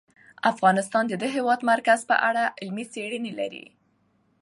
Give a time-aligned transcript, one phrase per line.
[0.51, 3.65] افغانستان د د هېواد مرکز په اړه علمي څېړنې لري.